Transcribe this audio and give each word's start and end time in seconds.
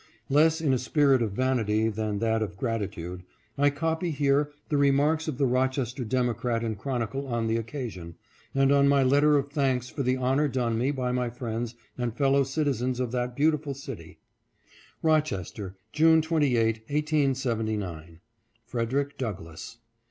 Less 0.29 0.61
in 0.61 0.73
a 0.73 0.79
spirit 0.79 1.21
of 1.21 1.33
vanity 1.33 1.87
than 1.87 2.17
that 2.17 2.41
of 2.41 2.57
gratitude, 2.57 3.21
I 3.55 3.69
copy 3.69 4.09
here 4.09 4.51
the 4.69 4.75
remarks 4.77 5.27
of 5.27 5.37
the 5.37 5.45
Rochester 5.45 6.03
Democrat 6.03 6.63
and 6.63 6.75
Chronicle 6.75 7.27
on 7.27 7.45
the 7.45 7.57
occasion, 7.57 8.15
and 8.55 8.71
on 8.71 8.87
my 8.87 9.03
letter 9.03 9.37
of 9.37 9.51
thanks 9.51 9.89
for 9.89 10.01
the 10.01 10.17
honor 10.17 10.47
done 10.47 10.75
me 10.75 10.89
by 10.89 11.11
my 11.11 11.29
friends 11.29 11.75
and 11.99 12.17
fellow 12.17 12.41
citizens 12.41 12.99
of 12.99 13.11
that 13.11 13.35
beautiful 13.35 13.75
city: 13.75 14.17
Rochestek, 15.03 15.73
June 15.91 16.19
28, 16.23 16.77
1879. 16.87 18.21
FREDERICK 18.65 19.19
DOUGLASS. 19.19 19.77